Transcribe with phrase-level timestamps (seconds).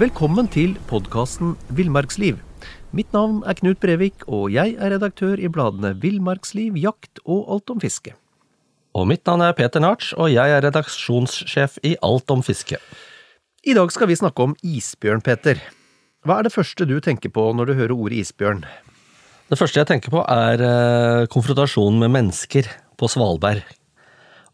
[0.00, 2.38] Velkommen til podkasten Villmarksliv.
[2.96, 7.72] Mitt navn er Knut Brevik, og jeg er redaktør i bladene Villmarksliv, Jakt og Alt
[7.74, 8.14] om fiske.
[8.96, 12.80] Og mitt navn er Peter Narts, og jeg er redaksjonssjef i Alt om fiske.
[13.60, 15.60] I dag skal vi snakke om isbjørn, Peter.
[16.24, 18.64] Hva er det første du tenker på når du hører ordet isbjørn?
[19.52, 23.66] Det første jeg tenker på, er eh, konfrontasjonen med mennesker på Svalbard.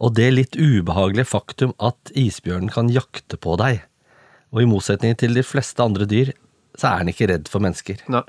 [0.02, 3.86] Og det litt ubehagelige faktum at isbjørnen kan jakte på deg.
[4.54, 6.32] Og i motsetning til de fleste andre dyr,
[6.76, 8.02] så er den ikke redd for mennesker.
[8.12, 8.24] Nei.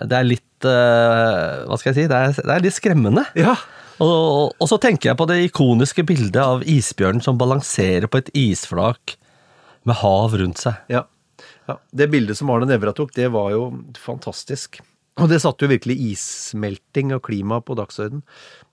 [0.00, 2.08] Det er litt uh, Hva skal jeg si?
[2.08, 3.24] Det er, det er litt skremmende.
[3.38, 3.56] Ja.
[4.00, 8.30] Og, og så tenker jeg på det ikoniske bildet av isbjørnen som balanserer på et
[8.38, 9.18] isflak
[9.88, 10.78] med hav rundt seg.
[10.92, 11.04] ja.
[11.68, 11.76] ja.
[11.92, 13.66] Det bildet som Arne Nævra tok, det var jo
[14.00, 14.80] fantastisk.
[15.20, 18.24] Og det satte jo virkelig issmelting og klima på dagsorden.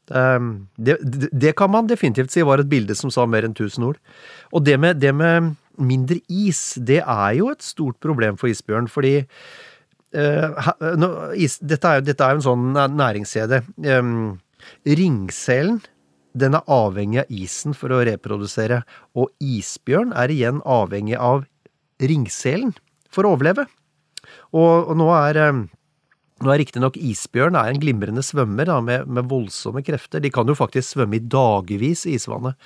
[0.08, 3.56] Um, det, det, det kan man definitivt si var et bilde som sa mer enn
[3.58, 4.00] tusen ord.
[4.56, 8.90] Og det med, det med mindre is, det er jo et stort problem for isbjørn,
[8.92, 13.62] fordi uh, ha- nå, is, dette, er, dette er jo en sånn næ- næringskjede.
[13.88, 14.40] Um,
[14.88, 15.80] ringselen
[16.38, 18.84] den er avhengig av isen for å reprodusere,
[19.18, 21.48] og isbjørn er igjen avhengig av
[21.98, 22.76] ringselen
[23.10, 23.66] for å overleve.
[24.54, 25.66] Og, og nå er um,
[26.44, 30.22] nå er riktignok isbjørn er en glimrende svømmer da, med, med voldsomme krefter.
[30.22, 32.58] De kan jo faktisk svømme i dagevis i isvannet.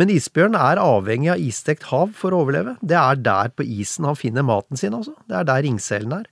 [0.00, 2.74] Men isbjørn er avhengig av isstekt hav for å overleve.
[2.82, 5.14] Det er der på isen han finner maten sin, altså.
[5.30, 6.30] Det er der ringselen er.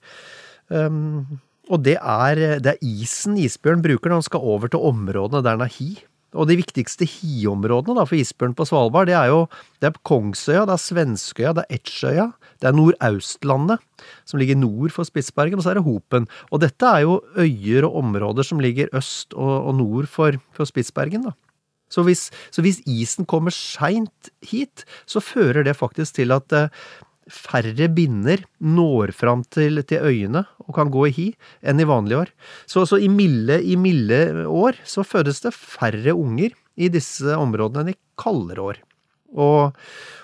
[0.72, 5.44] Um, og det er, det er isen isbjørn bruker når han skal over til områdene
[5.44, 5.92] der han er hi.
[6.32, 9.42] Og de viktigste hiområdene for isbjørn på Svalbard, det er jo
[9.84, 12.26] det er Kongsøya, det er Svenskøya, det er Etsjøya,
[12.62, 13.84] det er Nordaustlandet,
[14.28, 16.26] som ligger nord for Spitsbergen, og så er det Hopen.
[16.50, 20.68] Og dette er jo øyer og områder som ligger øst og, og nord for, for
[20.68, 21.36] Spitsbergen, da.
[21.92, 26.70] Så hvis, så hvis isen kommer seint hit, så fører det faktisk til at eh,
[27.30, 31.26] færre binner når fram til, til øyene og kan gå i hi
[31.62, 32.32] enn i vanlige år.
[32.66, 37.84] Så, så i, milde, i milde år så fødes det færre unger i disse områdene
[37.84, 38.80] enn i kaldere år.
[39.32, 39.76] Og,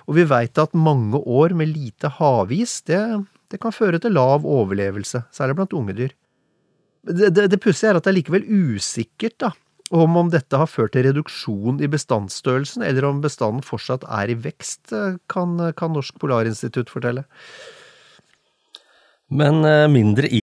[0.04, 3.00] og vi veit at mange år med lite havis, det,
[3.48, 6.12] det kan føre til lav overlevelse, særlig blant unge dyr.
[7.08, 9.52] Det, det, det pussige er at det er likevel usikkert da,
[9.90, 14.36] om om dette har ført til reduksjon i bestandsstørrelsen, eller om bestanden fortsatt er i
[14.38, 17.24] vekst, eh, kan, kan Norsk Polarinstitutt fortelle.
[19.30, 20.40] Men eh, mindre Hei,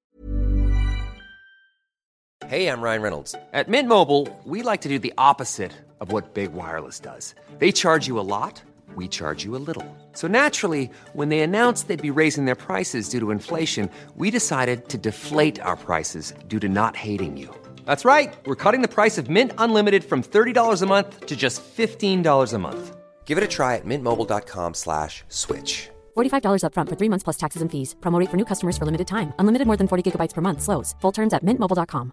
[2.48, 3.36] Hey, I'm Ryan Reynolds.
[3.54, 7.34] At Mint Mobile, we like to do the opposite of what Big Wireless does.
[7.58, 8.62] They charge you a lot,
[8.96, 9.84] we charge you a little.
[10.14, 14.90] So naturally, when they announced they'd be raising their prices due to inflation, we decided
[14.90, 17.50] to deflate our prices due to not hating you.
[17.86, 18.36] That's right.
[18.46, 22.60] We're cutting the price of Mint Unlimited from $30 a month to just $15 a
[22.60, 22.96] month.
[23.26, 25.90] Give it a try at mintmobile.com slash switch.
[26.16, 27.96] $45 upfront for three months plus taxes and fees.
[28.02, 29.34] Promo rate for new customers for limited time.
[29.40, 30.62] Unlimited more than 40 gigabytes per month.
[30.62, 30.96] Slows.
[31.02, 32.12] Full terms at mintmobile.com.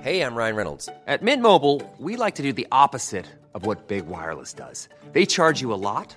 [0.00, 0.88] Hey, I'm Ryan Reynolds.
[1.06, 4.88] At Mint Mobile, we like to do the opposite of what Big Wireless does.
[5.12, 6.16] They charge you a lot,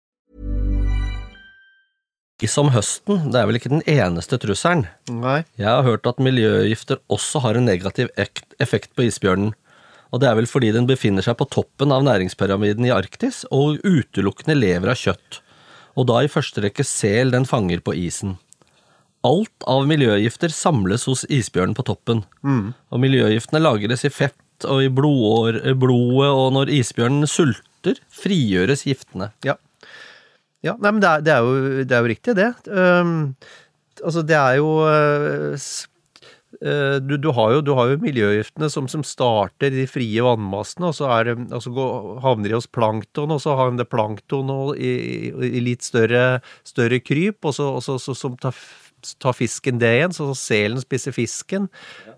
[2.57, 4.87] om høsten, det er vel ikke den eneste trusselen.
[5.13, 5.43] Nei.
[5.59, 9.53] Jeg har hørt at miljøgifter også har en negativ effekt på isbjørnen.
[10.11, 13.79] Og det er vel fordi den befinner seg på toppen av næringspyramiden i Arktis og
[13.85, 15.39] utelukkende lever av kjøtt.
[15.95, 18.35] Og da i første rekke sel den fanger på isen.
[19.27, 22.23] Alt av miljøgifter samles hos isbjørnen på toppen.
[22.89, 29.31] Og miljøgiftene lagres i fett og i blodår, blodet, og når isbjørnen sulter, frigjøres giftene.
[29.45, 29.55] Ja.
[30.65, 32.51] Ja nei, men det er, det er, jo, det er jo riktig, det.
[32.69, 33.15] Um,
[34.03, 35.55] altså, det er jo uh,
[37.01, 41.09] du, du, har jo, jo miljøgiftene som, som starter i de frie vannmassene, og så
[41.15, 44.91] er altså går, havner de hos plankton, og så har de det plankton i,
[45.31, 48.57] i, i litt større, større kryp, og så, og så, så, som tar,
[49.21, 51.67] tar fisken det igjen, så selen spiser fisken,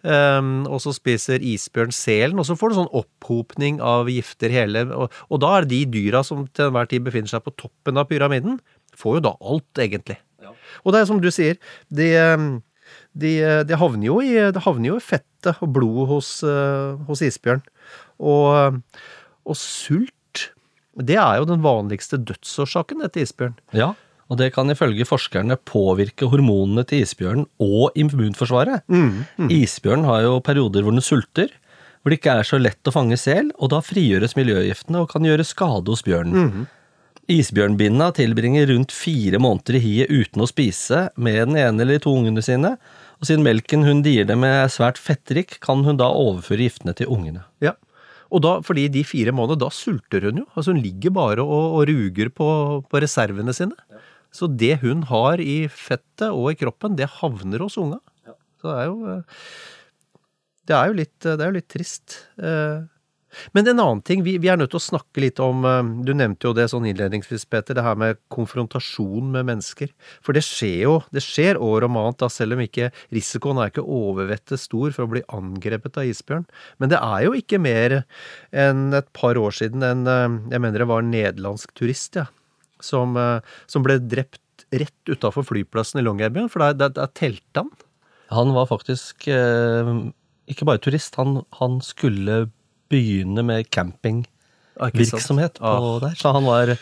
[0.04, 4.86] um, og så spiser isbjørn selen, og så får du sånn opphopning av gifter hele,
[4.96, 8.00] og, og da er det de dyra som til enhver tid befinner seg på toppen
[8.00, 8.60] av pyramiden,
[9.00, 10.20] får jo da alt, egentlig.
[10.84, 11.60] Og det er som du sier,
[11.94, 12.48] de, um,
[13.18, 13.36] de,
[13.68, 17.64] de, havner, jo i, de havner jo i fettet og blodet hos, uh, hos isbjørn.
[18.24, 18.80] Og,
[19.50, 20.50] og sult,
[21.02, 23.56] det er jo den vanligste dødsårsaken etter isbjørn.
[23.76, 23.94] Ja,
[24.32, 28.86] og det kan ifølge forskerne påvirke hormonene til isbjørnen og immunforsvaret.
[29.52, 31.52] Isbjørnen har jo perioder hvor den sulter,
[32.02, 35.24] hvor det ikke er så lett å fange sel, og da frigjøres miljøgiftene og kan
[35.28, 36.66] gjøre skade hos bjørnen.
[37.32, 42.04] Isbjørnbinna tilbringer rundt fire måneder i hiet uten å spise med den ene eller de
[42.04, 42.74] to ungene sine,
[43.22, 46.96] og siden melken hun dier det med er svært fettrik, kan hun da overføre giftene
[46.98, 47.46] til ungene.
[47.64, 47.78] Ja.
[48.34, 50.46] Og da, fordi de fire månedene, da sulter hun jo.
[50.58, 52.48] Altså Hun ligger bare og, og ruger på,
[52.90, 53.78] på reservene sine.
[54.34, 58.00] Så det hun har i fettet og i kroppen, det havner hos unga.
[58.64, 59.44] Så det er jo eh,
[60.70, 62.18] Det er jo litt, det er jo litt trist.
[62.40, 62.90] Eh,
[63.54, 66.14] Men en annen ting, vi, vi er nødt til å snakke litt om eh, Du
[66.18, 69.92] nevnte jo det sånn innledningsvis, Peter, det her med konfrontasjon med mennesker.
[70.26, 73.74] For det skjer jo, det skjer år om annet, da, selv om ikke risikoen er
[73.74, 76.48] ikke overvettet stor for å bli angrepet av isbjørn.
[76.82, 78.00] Men det er jo ikke mer
[78.50, 82.30] enn et par år siden enn Jeg mener det var en nederlandsk turist, ja,
[82.84, 83.40] som, eh,
[83.72, 84.40] som ble drept
[84.74, 87.70] rett utafor flyplassen i Longyearbyen, for der, der, der telte han.
[88.34, 89.92] Han var faktisk eh,
[90.50, 92.48] ikke bare turist, han, han skulle
[92.94, 96.16] begynne med campingvirksomhet Ah, på der.
[96.20, 96.74] Så han var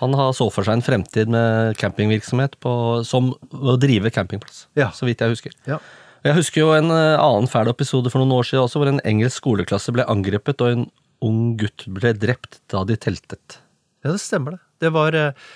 [0.00, 2.72] han har så for seg en fremtid med campingvirksomhet på,
[3.06, 4.88] som å drive campingplass, Ja.
[4.90, 5.54] så vidt jeg husker.
[5.70, 5.78] Ja.
[6.26, 9.00] Jeg husker jo en eh, annen fæl episode for noen år siden også, hvor en
[9.06, 10.84] engelsk skoleklasse ble angrepet, og en
[11.24, 13.60] ung gutt ble drept da de teltet.
[14.04, 14.63] Ja, det stemmer det.
[14.82, 15.46] Det var, eh,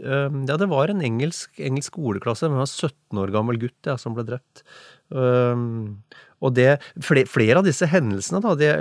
[0.00, 3.98] um, ja, det var en engelsk, engelsk skoleklasse med en 17 år gammel gutt ja,
[4.00, 4.64] som ble drept.
[5.12, 6.02] Um,
[6.42, 8.72] og det, flere, flere av disse hendelsene, da, det,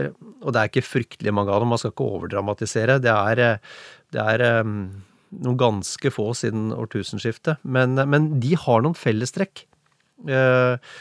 [0.41, 3.81] og det er ikke fryktelig mange av dem, man skal ikke overdramatisere, det er, eh,
[4.15, 4.77] det er um,
[5.43, 9.65] noen ganske få siden årtusenskiftet, men, men de har noen fellestrekk.
[10.29, 10.97] Eh,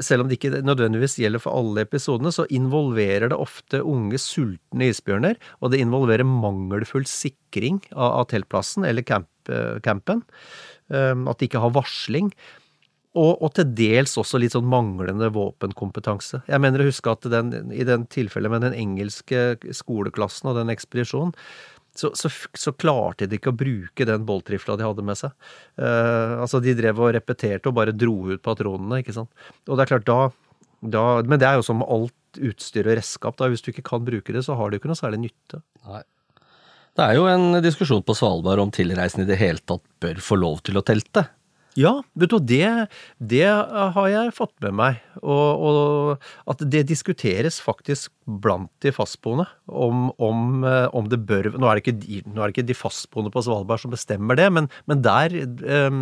[0.00, 4.88] selv om det ikke nødvendigvis gjelder for alle episodene, så involverer det ofte unge, sultne
[4.88, 10.24] isbjørner, og det involverer mangelfull sikring av, av teltplassen eller camp, eh, campen.
[10.92, 12.32] Eh, At de ikke har varsling.
[13.12, 16.40] Og, og til dels også litt sånn manglende våpenkompetanse.
[16.48, 20.72] Jeg mener å huske at den, i den tilfellet med den engelske skoleklassen og den
[20.72, 21.34] ekspedisjonen,
[21.96, 25.34] så, så, så klarte de ikke å bruke den boltrifla de hadde med seg.
[25.76, 29.30] Eh, altså, de drev og repeterte og bare dro ut patronene, ikke sant.
[29.68, 30.30] Og det er klart, da,
[30.80, 33.50] da Men det er jo som alt utstyr og redskap, da.
[33.52, 35.60] Hvis du ikke kan bruke det, så har jo ikke noe særlig nytte.
[36.92, 40.36] Det er jo en diskusjon på Svalbard om tilreisende i det hele tatt bør få
[40.40, 41.26] lov til å telte.
[41.78, 42.66] Ja, vet du, det,
[43.16, 44.98] det har jeg fått med meg.
[45.22, 51.48] Og, og at det diskuteres faktisk blant de fastboende om, om, eh, om det bør
[51.56, 54.50] nå er det, ikke nå er det ikke de fastboende på Svalbard som bestemmer det,
[54.52, 55.96] men, men der, eh,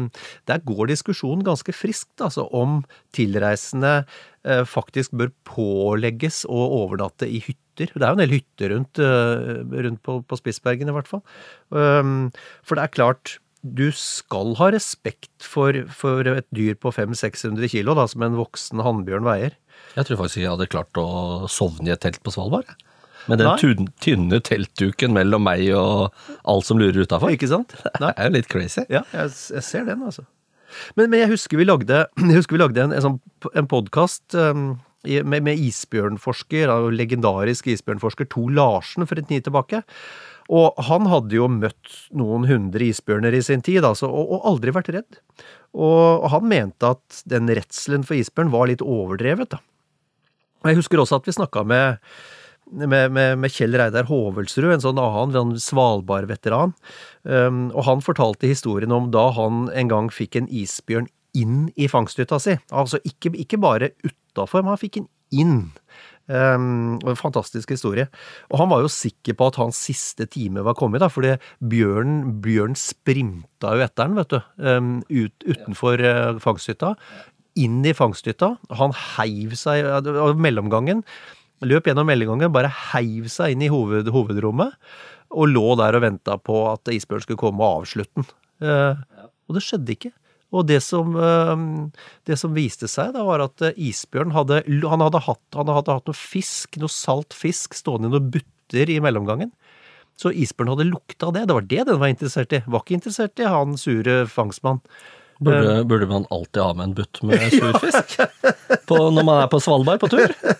[0.50, 2.80] der går diskusjonen ganske friskt, altså om
[3.16, 4.00] tilreisende
[4.42, 7.94] eh, faktisk bør pålegges å overnatte i hytter.
[7.94, 11.22] Det er jo en del hytter rundt, eh, rundt på, på Spitsbergen, i hvert fall.
[11.70, 12.28] Um,
[12.66, 17.96] For det er klart, du skal ha respekt for, for et dyr på 500-600 kilo,
[17.98, 19.56] da, som en voksen hannbjørn veier.
[19.96, 22.70] Jeg tror faktisk jeg hadde klart å sovne i et telt på Svalbard.
[23.28, 26.08] Med den tynne, tynne teltduken mellom meg og
[26.48, 27.32] alt som lurer utafor.
[27.34, 27.74] Ikke sant?
[28.00, 28.86] Det er jo litt crazy.
[28.88, 30.24] Ja, jeg, jeg ser den, altså.
[30.94, 33.18] Men, men jeg husker vi lagde, jeg husker vi lagde en, en, sånn,
[33.52, 34.70] en podkast um,
[35.04, 39.82] med, med isbjørnforsker, legendarisk isbjørnforsker To Larsen for en tid tilbake.
[40.50, 44.74] Og han hadde jo møtt noen hundre isbjørner i sin tid, altså, og, og aldri
[44.74, 45.20] vært redd.
[45.78, 49.60] Og han mente at den redselen for isbjørn var litt overdrevet, da.
[50.66, 52.02] Jeg husker også at vi snakka med,
[52.68, 56.74] med, med, med Kjell Reidar Hovelsrud, en sånn annen sånn Svalbard-veteran.
[57.22, 61.88] Um, og han fortalte historien om da han en gang fikk en isbjørn inn i
[61.88, 62.58] fangsthytta si.
[62.74, 65.56] Altså ikke, ikke bare utafor, men han fikk den inn.
[66.30, 68.06] Um, en fantastisk historie.
[68.52, 71.34] Og han var jo sikker på at hans siste time var kommet, da, fordi
[71.72, 74.38] bjørnen, bjørn sprinta jo etter den, vet du.
[74.62, 76.94] Um, ut, utenfor uh, fangsthytta.
[77.58, 78.52] Inn i fangsthytta.
[78.78, 81.02] Han heiv seg av mellomgangen.
[81.66, 84.78] Løp gjennom mellomgangen, bare heiv seg inn i hoved, hovedrommet.
[85.34, 88.30] Og lå der og venta på at isbjørn skulle komme og avslutte den.
[88.62, 90.14] Uh, og det skjedde ikke.
[90.50, 91.14] Og det som,
[92.26, 95.94] det som viste seg, da, var at isbjørnen isbjørn hadde Han hadde hatt, han hadde
[95.94, 99.52] hatt noe fisk, noe salt fisk, stående i noen butter i mellomgangen.
[100.18, 101.46] Så isbjørn hadde lukta det.
[101.46, 102.62] Det var det den var interessert i.
[102.66, 104.82] Var ikke interessert i han sure fangstmann.
[105.40, 108.16] Burde, burde man alltid ha med en butt med surfisk
[108.90, 110.34] på, når man er på Svalbard på tur?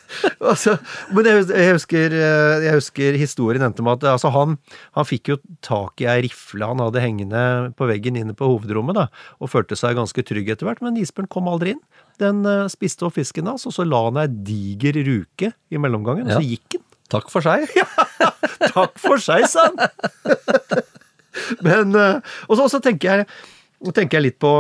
[0.51, 0.73] Altså,
[1.15, 4.57] men jeg, jeg, husker, eh, jeg husker historien endte med at altså han,
[4.97, 7.43] han fikk jo tak i ei rifle han hadde hengende
[7.79, 9.05] på veggen inne på hovedrommet, da,
[9.39, 11.83] og følte seg ganske trygg etter hvert, men isbjørn kom aldri inn.
[12.21, 16.27] Den eh, spiste opp fisken hans, og så la han ei diger ruke i mellomgangen,
[16.27, 16.41] og Ja.
[16.41, 16.85] så gikk den.
[17.13, 17.69] Takk for seg.
[18.75, 20.85] Takk for seg, sa han!
[21.65, 23.29] Men, eh, og så tenker, jeg,
[23.95, 24.55] tenker jeg litt på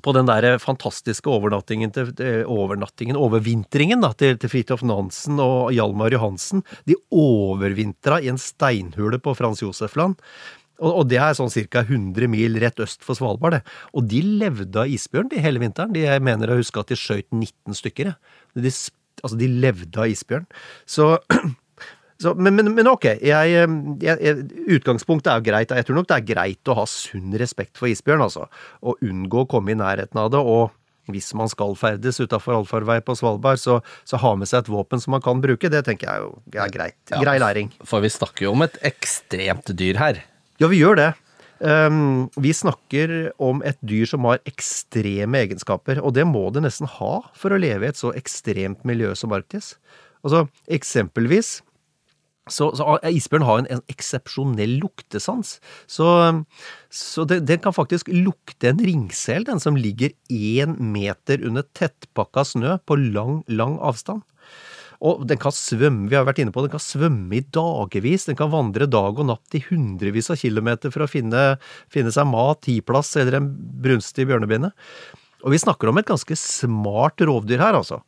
[0.00, 2.12] på den der fantastiske overnattingen til,
[2.48, 6.64] overnattingen, overvintringen da, til, til Fridtjof Nansen og Hjalmar Johansen.
[6.88, 10.16] De overvintra i en steinhule på Frans Josef-land.
[10.80, 11.82] Og, det er sånn ca.
[11.84, 13.58] 100 mil rett øst for Svalbard.
[13.58, 13.62] det.
[13.92, 15.92] Og de levde av isbjørn de hele vinteren.
[15.92, 18.14] De, jeg mener å huske at de skjøt 19 stykker.
[18.56, 18.72] De,
[19.20, 20.48] altså, de levde av isbjørn.
[20.88, 21.12] Så
[22.20, 23.68] så, men, men, men ok, jeg,
[24.04, 24.42] jeg,
[24.76, 25.70] utgangspunktet er jo greit.
[25.72, 28.44] Jeg tror nok det er greit å ha sunn respekt for isbjørn, altså.
[28.84, 30.42] Og unngå å komme i nærheten av det.
[30.44, 30.68] Og
[31.14, 35.00] hvis man skal ferdes utafor allfarvei på Svalbard, så, så ha med seg et våpen
[35.00, 35.72] som man kan bruke.
[35.72, 36.98] Det tenker jeg jo er greit.
[37.08, 37.22] Ja.
[37.24, 37.72] Grei læring.
[37.88, 40.20] For vi snakker jo om et ekstremt dyr her.
[40.60, 41.08] Ja, vi gjør det.
[41.60, 46.88] Um, vi snakker om et dyr som har ekstreme egenskaper, og det må det nesten
[47.00, 49.74] ha for å leve i et så ekstremt miljø som Arktis.
[50.24, 51.58] Altså, eksempelvis
[52.48, 55.58] så, så isbjørn har en, en eksepsjonell luktesans.
[55.90, 56.06] Så,
[56.88, 62.78] så den kan faktisk lukte en ringsel, den som ligger én meter under tettpakka snø
[62.88, 64.24] på lang, lang avstand.
[65.00, 68.26] Og den kan svømme, vi har vært inne på, den kan svømme i dagevis.
[68.28, 71.54] Den kan vandre dag og natt i hundrevis av kilometer for å finne,
[71.92, 73.48] finne seg mat, tiplass eller en
[73.80, 74.74] brunstig bjørnebinne.
[75.44, 78.00] Og vi snakker om et ganske smart rovdyr her, altså.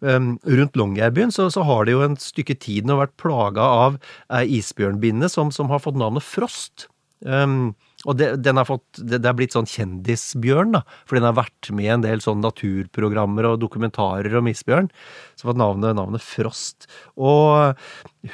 [0.00, 3.98] Um, rundt Longyearbyen så, så har det jo en stykke tid nå vært plaga av
[4.40, 6.88] ei isbjørnbinne som, som har fått navnet Frost.
[7.26, 7.74] Um,
[8.06, 8.28] og det,
[8.68, 12.04] fått, det, det er blitt sånn kjendisbjørn, da, for den har vært med i en
[12.04, 14.90] del sånn naturprogrammer og dokumentarer om isbjørn.
[15.34, 16.86] Så fått navnet, navnet Frost.
[17.18, 17.74] Og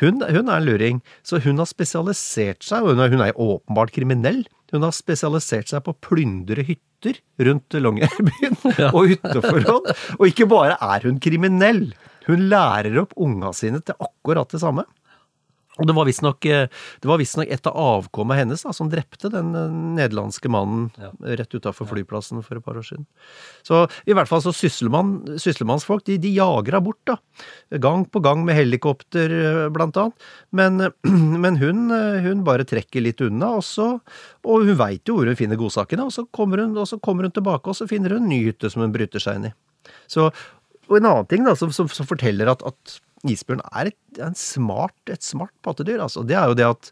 [0.02, 3.40] hun, hun er en luring, så hun har spesialisert seg, og hun er, hun er
[3.40, 4.44] åpenbart kriminell.
[4.74, 6.93] Hun har spesialisert seg på å plyndre hytter
[7.48, 8.58] rundt Longyearbyen
[8.96, 9.88] og hytteforhold.
[10.18, 11.86] Og ikke bare er hun kriminell,
[12.28, 14.86] hun lærer opp unga sine til akkurat det samme.
[15.74, 16.68] Og det var visstnok eh,
[17.02, 20.90] det var visstnok et av avkommet hennes da, som drepte den eh, nederlandske mannen
[21.24, 23.06] rett utafor flyplassen for et par år siden.
[23.66, 27.18] Så i hvert fall så sysselmann, sysselmannsfolk de, de jager henne bort, da.
[27.82, 30.28] Gang på gang med helikopter, eh, blant annet.
[30.54, 30.86] Men,
[31.44, 31.88] men hun,
[32.22, 33.94] hun bare trekker litt unna, og så
[34.44, 37.32] Og hun veit jo hvor hun finner godsakene, og så hun, og så kommer hun
[37.32, 39.52] tilbake, og så finner hun en ny hytte som hun bryter seg inn i.
[40.10, 40.28] Så,
[40.88, 42.98] og en annen ting da, som, som, som forteller at, at
[43.30, 46.02] isbjørn er et, en smart, et smart pattedyr.
[46.04, 46.24] Altså.
[46.26, 46.90] Det er jo det at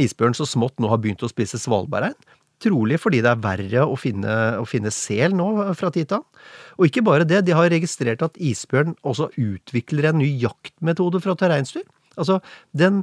[0.00, 2.16] isbjørn så smått nå har begynt å spise svalbardrein.
[2.62, 6.44] Trolig fordi det er verre å finne, å finne sel nå fra tid til annen.
[6.78, 11.34] Og ikke bare det, de har registrert at isbjørn også utvikler en ny jaktmetode for
[11.34, 11.84] å ta reinsdyr.
[12.14, 12.38] Altså,
[12.76, 13.02] den,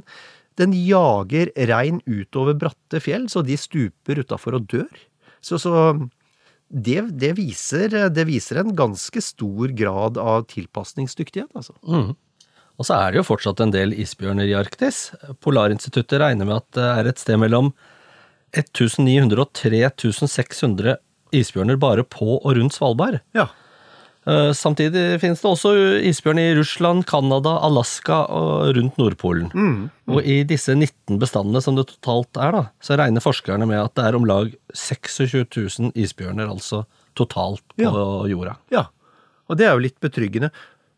[0.60, 4.90] den jager rein utover bratte fjell, så de stuper utafor og dør.
[5.44, 5.72] Så, så
[6.72, 11.76] det, det, viser, det viser en ganske stor grad av tilpasningsdyktighet, altså.
[12.80, 15.10] Og så er det jo fortsatt en del isbjørner i Arktis.
[15.44, 17.68] Polarinstituttet regner med at det er et sted mellom
[18.56, 20.96] 1900 og 3600
[21.36, 23.20] isbjørner bare på og rundt Svalbard.
[23.36, 23.50] Ja.
[24.26, 25.72] Eh, Samtidig finnes det også
[26.06, 29.48] isbjørn i Russland, Canada, Alaska og rundt Nordpolen.
[30.06, 33.94] Og i disse 19 bestandene som det totalt er, da, så regner forskerne med at
[33.98, 36.84] det er om lag 26 000 isbjørner altså
[37.18, 37.90] totalt på Ja.
[38.30, 38.54] jorda.
[38.70, 38.84] Ja,
[39.50, 40.52] og det er jo litt betryggende.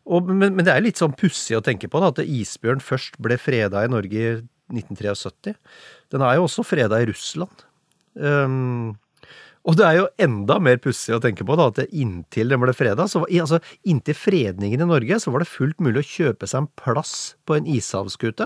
[0.05, 3.17] Og, men, men det er litt sånn pussig å tenke på da, at isbjørn først
[3.17, 4.35] ble freda i Norge i
[4.69, 5.55] 1973.
[6.13, 7.65] Den er jo også freda i Russland.
[8.13, 8.93] Um,
[9.65, 12.73] og det er jo enda mer pussig å tenke på da, at inntil den ble
[12.77, 16.69] freda, altså, inntil fredningen i Norge, så var det fullt mulig å kjøpe seg en
[16.77, 17.15] plass
[17.49, 18.45] på en ishavskute,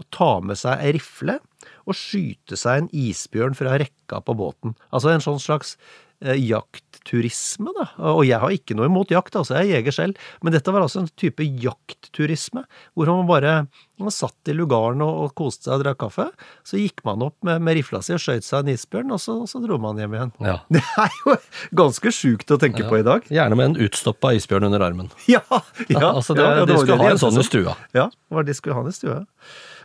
[0.00, 1.36] og ta med seg ei rifle,
[1.84, 4.72] og skyte seg en isbjørn fra rekka på båten.
[4.88, 5.76] Altså en sånn slags
[6.24, 7.90] eh, jaktturisme, da.
[8.14, 10.86] Og jeg har ikke noe imot jakt, altså, jeg er jeger selv, men dette var
[10.86, 12.64] altså en type jaktturisme,
[12.96, 13.58] hvor man bare
[14.00, 16.26] man satt i lugaren og, og koste seg og drakk kaffe.
[16.66, 19.36] Så gikk man opp med, med rifla si og skjøt seg en isbjørn, og så,
[19.50, 20.32] så dro man hjem igjen.
[20.44, 20.56] Ja.
[20.74, 21.36] Det er jo
[21.82, 23.28] ganske sjukt å tenke på i dag.
[23.30, 25.12] Gjerne med en utstoppa isbjørn under armen.
[25.34, 25.40] Ja,
[25.88, 27.72] ja, altså det, ja, ja, de skulle det ha en sånn i stua.
[27.96, 29.22] Ja, det var de skulle ha i stua.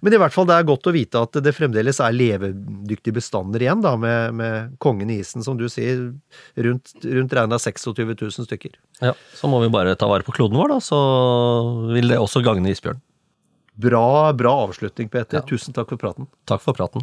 [0.03, 3.63] Men i hvert fall, det er godt å vite at det fremdeles er levedyktige bestander
[3.63, 6.09] igjen, da, med, med kongen i isen, som du sier,
[6.55, 8.77] rundt, rundt regna 26 000 stykker.
[9.03, 10.99] Ja, Så må vi bare ta vare på kloden vår, da, så
[11.91, 13.01] vil det også gagne isbjørn.
[13.79, 15.39] Bra, bra avslutning, Peter.
[15.47, 16.27] Tusen takk for praten.
[16.43, 16.99] Takk for praten.